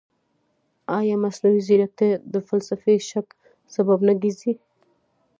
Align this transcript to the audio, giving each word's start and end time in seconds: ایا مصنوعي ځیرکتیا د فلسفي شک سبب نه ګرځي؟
ایا 0.99 1.15
مصنوعي 1.23 1.59
ځیرکتیا 1.67 2.11
د 2.33 2.35
فلسفي 2.47 2.95
شک 3.09 3.27
سبب 3.75 3.99
نه 4.07 4.13
ګرځي؟ 4.21 4.53